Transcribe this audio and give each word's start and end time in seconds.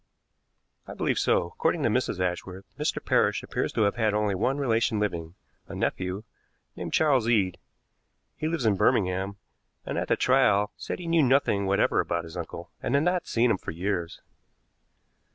"I 0.87 0.95
believe 0.95 1.19
so. 1.19 1.45
According 1.45 1.83
to 1.83 1.89
Mrs. 1.89 2.19
Ashworth, 2.19 2.65
Mr. 2.75 2.97
Parrish 3.05 3.43
appears 3.43 3.71
to 3.73 3.83
have 3.83 3.97
had 3.97 4.15
only 4.15 4.33
one 4.33 4.57
relation 4.57 4.97
living 4.99 5.35
a 5.67 5.75
nephew, 5.75 6.23
named 6.75 6.91
Charles 6.91 7.29
Eade. 7.29 7.59
He 8.35 8.47
lives 8.47 8.65
in 8.65 8.77
Birmingham, 8.77 9.35
and 9.85 9.99
at 9.99 10.07
the 10.07 10.15
trial 10.15 10.71
said 10.75 10.97
he 10.97 11.05
knew 11.05 11.21
nothing 11.21 11.67
whatever 11.67 11.99
about 11.99 12.23
his 12.23 12.35
uncle, 12.35 12.71
and 12.81 12.95
had 12.95 13.03
not 13.03 13.27
seen 13.27 13.51
him 13.51 13.59
for 13.59 13.69
years." 13.69 14.21